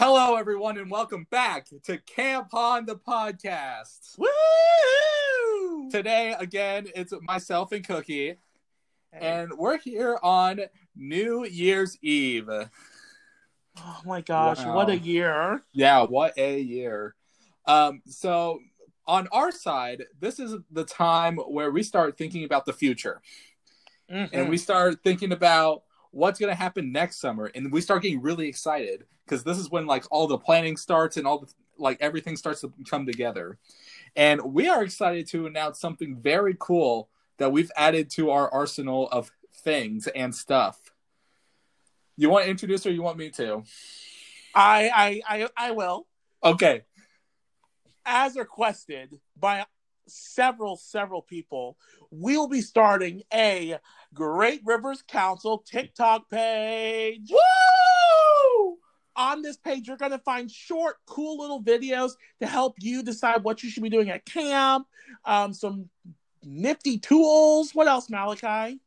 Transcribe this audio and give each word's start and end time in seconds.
Hello, 0.00 0.36
everyone, 0.36 0.78
and 0.78 0.90
welcome 0.90 1.26
back 1.30 1.66
to 1.84 1.98
Camp 1.98 2.54
on 2.54 2.86
the 2.86 2.96
podcast. 2.96 4.16
Woo! 4.18 5.90
Today, 5.90 6.34
again, 6.38 6.86
it's 6.94 7.12
myself 7.20 7.72
and 7.72 7.86
Cookie, 7.86 8.36
and 9.12 9.52
we're 9.52 9.76
here 9.76 10.18
on 10.22 10.60
New 10.96 11.44
Year's 11.44 11.98
Eve. 12.00 12.48
Oh 12.48 14.00
my 14.06 14.22
gosh, 14.22 14.64
Wow. 14.64 14.74
what 14.74 14.88
a 14.88 14.96
year. 14.96 15.62
Yeah, 15.72 16.04
what 16.04 16.32
a 16.38 16.58
year. 16.58 17.14
Um, 17.66 18.00
so, 18.06 18.60
on 19.06 19.28
our 19.32 19.52
side, 19.52 20.04
this 20.18 20.38
is 20.40 20.54
the 20.70 20.84
time 20.84 21.36
where 21.36 21.70
we 21.70 21.82
start 21.82 22.16
thinking 22.16 22.44
about 22.44 22.64
the 22.64 22.72
future. 22.72 23.20
and 24.08 24.28
Mhm. 24.32 24.48
we 24.48 24.56
start 24.56 25.04
thinking 25.04 25.30
about 25.30 25.84
what's 26.10 26.40
going 26.40 26.50
to 26.50 26.56
happen 26.60 26.92
next 26.92 27.20
summer 27.20 27.50
and 27.54 27.72
we 27.72 27.80
start 27.80 28.02
getting 28.02 28.20
really 28.20 28.48
excited 28.48 29.04
because 29.24 29.44
this 29.44 29.58
is 29.58 29.70
when 29.70 29.86
like 29.86 30.04
all 30.10 30.26
the 30.26 30.38
planning 30.38 30.76
starts 30.76 31.16
and 31.16 31.26
all 31.26 31.38
the 31.38 31.52
like 31.78 31.98
everything 32.00 32.36
starts 32.36 32.60
to 32.60 32.72
come 32.88 33.06
together. 33.06 33.58
And 34.16 34.40
we 34.52 34.68
are 34.68 34.82
excited 34.82 35.26
to 35.28 35.46
announce 35.46 35.80
something 35.80 36.16
very 36.16 36.56
cool 36.58 37.08
that 37.38 37.52
we've 37.52 37.70
added 37.76 38.10
to 38.10 38.30
our 38.30 38.52
arsenal 38.52 39.08
of 39.10 39.30
things 39.54 40.06
and 40.08 40.34
stuff. 40.34 40.78
You 42.16 42.28
want 42.28 42.44
to 42.44 42.50
introduce 42.50 42.84
or 42.86 42.90
you 42.90 43.02
want 43.02 43.16
me 43.16 43.30
to? 43.30 43.62
I, 44.54 45.22
I 45.28 45.42
I 45.42 45.48
I 45.56 45.70
will. 45.70 46.06
okay. 46.44 46.82
As 48.04 48.36
requested 48.36 49.18
by 49.38 49.64
several, 50.06 50.76
several 50.76 51.22
people, 51.22 51.76
we'll 52.10 52.48
be 52.48 52.60
starting 52.60 53.22
a 53.32 53.78
Great 54.14 54.60
Rivers 54.64 55.02
Council 55.02 55.58
TikTok 55.58 56.28
page. 56.30 57.30
Woo! 57.30 58.78
On 59.16 59.42
this 59.42 59.56
page, 59.56 59.86
you're 59.86 59.96
going 59.96 60.12
to 60.12 60.18
find 60.18 60.50
short, 60.50 60.96
cool 61.06 61.38
little 61.40 61.62
videos 61.62 62.12
to 62.40 62.46
help 62.46 62.76
you 62.80 63.02
decide 63.02 63.44
what 63.44 63.62
you 63.62 63.68
should 63.68 63.82
be 63.82 63.90
doing 63.90 64.10
at 64.10 64.24
camp, 64.24 64.86
um, 65.24 65.52
some 65.52 65.88
nifty 66.42 66.98
tools. 66.98 67.74
What 67.74 67.88
else, 67.88 68.08
Malachi? 68.08 68.80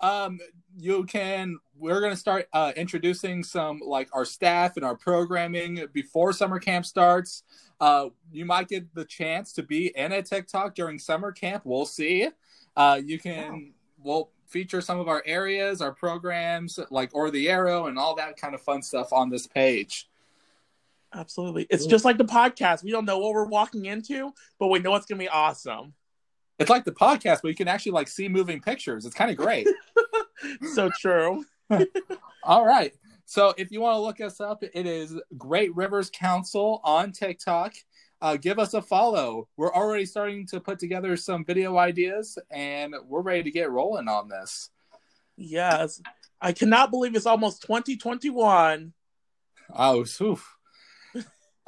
Um 0.00 0.38
you 0.78 1.04
can 1.04 1.58
we're 1.78 2.00
going 2.00 2.12
to 2.12 2.16
start 2.16 2.46
uh 2.52 2.72
introducing 2.76 3.42
some 3.42 3.80
like 3.84 4.08
our 4.12 4.24
staff 4.24 4.76
and 4.76 4.84
our 4.84 4.96
programming 4.96 5.84
before 5.92 6.32
summer 6.32 6.58
camp 6.58 6.86
starts 6.86 7.42
uh 7.80 8.08
you 8.32 8.44
might 8.44 8.68
get 8.68 8.92
the 8.94 9.04
chance 9.04 9.52
to 9.52 9.62
be 9.62 9.88
in 9.96 10.12
a 10.12 10.22
tiktok 10.22 10.74
during 10.74 10.98
summer 10.98 11.32
camp 11.32 11.62
we'll 11.64 11.86
see 11.86 12.28
uh 12.76 13.00
you 13.04 13.18
can 13.18 13.72
we'll 14.02 14.30
feature 14.46 14.80
some 14.80 14.98
of 14.98 15.08
our 15.08 15.22
areas 15.26 15.80
our 15.80 15.92
programs 15.92 16.78
like 16.90 17.10
or 17.14 17.30
the 17.30 17.48
arrow 17.48 17.86
and 17.86 17.98
all 17.98 18.14
that 18.16 18.36
kind 18.36 18.54
of 18.54 18.60
fun 18.60 18.82
stuff 18.82 19.12
on 19.12 19.28
this 19.30 19.46
page 19.46 20.08
Absolutely. 21.12 21.66
It's 21.70 21.82
Cool. 21.82 21.90
just 21.90 22.04
like 22.04 22.18
the 22.18 22.24
podcast. 22.24 22.84
We 22.84 22.92
don't 22.92 23.04
know 23.04 23.18
what 23.18 23.32
we're 23.32 23.46
walking 23.46 23.86
into, 23.86 24.32
but 24.58 24.68
we 24.68 24.78
know 24.78 24.94
it's 24.94 25.06
going 25.06 25.18
to 25.18 25.24
be 25.24 25.28
awesome. 25.28 25.92
It's 26.60 26.70
like 26.70 26.84
the 26.84 26.92
podcast 26.92 27.40
but 27.42 27.48
you 27.48 27.54
can 27.54 27.66
actually 27.66 27.92
like 27.92 28.06
see 28.06 28.28
moving 28.28 28.60
pictures 28.60 29.04
it's 29.04 29.14
kind 29.14 29.30
of 29.30 29.36
great 29.36 29.66
So 30.74 30.90
true. 30.98 31.44
All 32.44 32.64
right. 32.64 32.92
So 33.26 33.54
if 33.56 33.70
you 33.70 33.80
want 33.80 33.96
to 33.96 34.00
look 34.00 34.20
us 34.20 34.40
up, 34.40 34.62
it 34.62 34.86
is 34.86 35.18
Great 35.36 35.74
Rivers 35.76 36.10
Council 36.10 36.80
on 36.82 37.12
TikTok. 37.12 37.74
Uh, 38.20 38.36
give 38.36 38.58
us 38.58 38.74
a 38.74 38.82
follow. 38.82 39.48
We're 39.56 39.72
already 39.72 40.04
starting 40.04 40.46
to 40.48 40.60
put 40.60 40.78
together 40.78 41.16
some 41.16 41.44
video 41.44 41.78
ideas, 41.78 42.38
and 42.50 42.94
we're 43.06 43.22
ready 43.22 43.44
to 43.44 43.50
get 43.50 43.70
rolling 43.70 44.08
on 44.08 44.28
this. 44.28 44.70
Yes. 45.36 46.02
I 46.40 46.52
cannot 46.52 46.90
believe 46.90 47.14
it's 47.14 47.26
almost 47.26 47.62
2021. 47.62 48.92
Oh, 49.74 50.04
oof. 50.20 50.56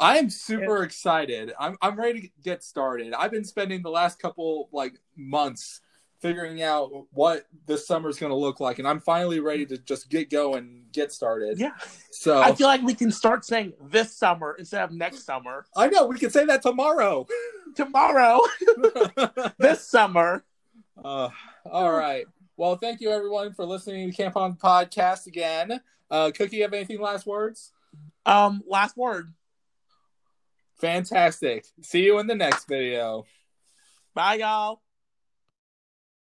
I 0.02 0.18
am 0.18 0.28
super 0.30 0.82
excited. 0.82 1.52
I'm 1.58 1.76
I'm 1.80 1.98
ready 1.98 2.22
to 2.22 2.28
get 2.42 2.64
started. 2.64 3.14
I've 3.14 3.30
been 3.30 3.44
spending 3.44 3.82
the 3.82 3.90
last 3.90 4.18
couple 4.18 4.68
like 4.72 4.94
months 5.16 5.80
figuring 6.20 6.62
out 6.62 6.90
what 7.12 7.46
this 7.66 7.86
summer 7.86 8.08
is 8.08 8.18
going 8.18 8.30
to 8.30 8.36
look 8.36 8.60
like, 8.60 8.78
and 8.78 8.86
I'm 8.86 9.00
finally 9.00 9.40
ready 9.40 9.64
to 9.66 9.78
just 9.78 10.10
get 10.10 10.28
going, 10.30 10.58
and 10.58 10.92
get 10.92 11.12
started. 11.12 11.58
Yeah. 11.58 11.72
So 12.10 12.40
I 12.40 12.52
feel 12.52 12.66
like 12.66 12.82
we 12.82 12.94
can 12.94 13.12
start 13.12 13.44
saying 13.44 13.74
this 13.80 14.16
summer 14.16 14.56
instead 14.58 14.82
of 14.82 14.92
next 14.92 15.24
summer. 15.24 15.66
I 15.76 15.86
know 15.88 16.06
we 16.06 16.18
can 16.18 16.30
say 16.30 16.44
that 16.46 16.62
tomorrow. 16.62 17.26
Tomorrow, 17.76 18.40
this 19.58 19.86
summer. 19.86 20.44
Uh, 21.02 21.30
all 21.64 21.92
right. 21.92 22.26
Well, 22.56 22.76
thank 22.76 23.00
you 23.00 23.10
everyone 23.10 23.54
for 23.54 23.64
listening 23.64 24.10
to 24.10 24.16
Camp 24.16 24.36
On 24.36 24.54
Podcast 24.54 25.26
again. 25.26 25.80
Uh, 26.10 26.30
Cookie, 26.34 26.56
you 26.56 26.62
have 26.62 26.74
anything 26.74 27.00
last 27.00 27.24
words? 27.24 27.72
Um, 28.26 28.62
last 28.68 28.96
word. 28.96 29.32
Fantastic. 30.82 31.64
See 31.80 32.02
you 32.02 32.18
in 32.18 32.26
the 32.26 32.34
next 32.34 32.66
video. 32.66 33.24
Bye, 34.14 34.34
y'all. 34.34 34.82